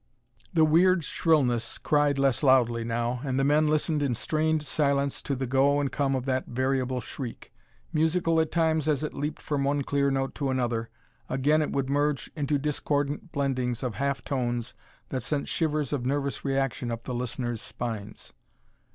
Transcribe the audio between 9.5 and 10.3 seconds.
one clear